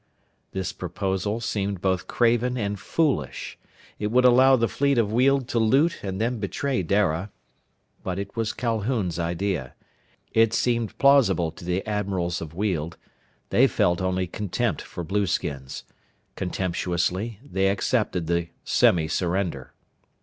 This 0.51 0.73
proposal 0.73 1.39
seemed 1.41 1.79
both 1.79 2.07
craven 2.07 2.57
and 2.57 2.79
foolish. 2.79 3.59
It 3.99 4.07
would 4.07 4.25
allow 4.25 4.55
the 4.55 4.67
fleet 4.67 4.97
of 4.97 5.13
Weald 5.13 5.47
to 5.49 5.59
loot 5.59 5.99
and 6.01 6.19
then 6.19 6.39
betray 6.39 6.81
Dara. 6.81 7.29
But 8.03 8.17
it 8.17 8.35
was 8.35 8.51
Calhoun's 8.51 9.19
idea. 9.19 9.75
It 10.33 10.55
seemed 10.55 10.97
plausible 10.97 11.51
to 11.51 11.63
the 11.63 11.85
admirals 11.85 12.41
of 12.41 12.55
Weald. 12.55 12.97
They 13.51 13.67
felt 13.67 14.01
only 14.01 14.25
contempt 14.25 14.81
for 14.81 15.03
blueskins. 15.03 15.83
Contemptuously, 16.35 17.39
they 17.43 17.67
accepted 17.69 18.25
the 18.25 18.47
semi 18.63 19.07
surrender. 19.07 19.71